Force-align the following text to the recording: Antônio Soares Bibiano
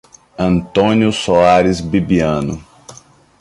Antônio 0.39 1.11
Soares 1.11 1.79
Bibiano 1.79 2.65